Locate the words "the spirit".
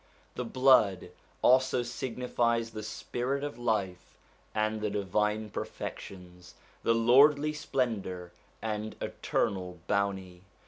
2.71-3.43